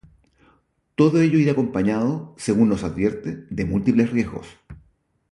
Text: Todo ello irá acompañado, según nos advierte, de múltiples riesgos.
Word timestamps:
Todo 0.99 1.21
ello 1.25 1.37
irá 1.43 1.51
acompañado, 1.51 2.33
según 2.45 2.69
nos 2.69 2.83
advierte, 2.83 3.45
de 3.51 3.65
múltiples 3.65 4.09
riesgos. 4.09 4.47